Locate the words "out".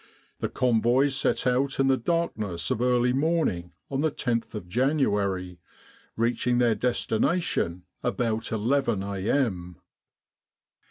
1.45-1.79